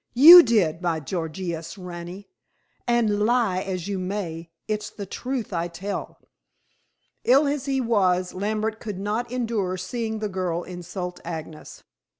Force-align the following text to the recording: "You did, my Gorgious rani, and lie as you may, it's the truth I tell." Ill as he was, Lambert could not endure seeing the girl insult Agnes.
"You 0.15 0.41
did, 0.41 0.81
my 0.81 0.99
Gorgious 0.99 1.77
rani, 1.77 2.27
and 2.87 3.19
lie 3.19 3.59
as 3.59 3.87
you 3.87 3.99
may, 3.99 4.49
it's 4.67 4.89
the 4.89 5.05
truth 5.05 5.53
I 5.53 5.67
tell." 5.67 6.17
Ill 7.23 7.45
as 7.45 7.65
he 7.67 7.79
was, 7.79 8.33
Lambert 8.33 8.79
could 8.79 8.97
not 8.97 9.31
endure 9.31 9.77
seeing 9.77 10.17
the 10.17 10.27
girl 10.27 10.63
insult 10.63 11.19
Agnes. 11.23 11.83